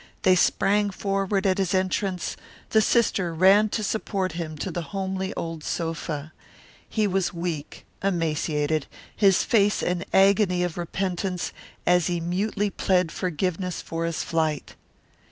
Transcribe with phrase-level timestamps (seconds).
[0.23, 2.35] They sprang forward at his entrance;
[2.71, 6.33] the sister ran to support him to the homely old sofa.
[6.89, 11.53] He was weak, emaciated, his face an agony of repentance,
[11.85, 14.75] as he mutely pled forgiveness for his flight.